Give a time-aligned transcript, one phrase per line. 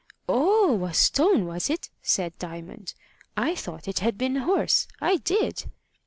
[0.27, 0.83] "Oh!
[0.85, 2.95] a stone, was it?" said Diamond.
[3.37, 5.65] "I thought it had been a horse I did."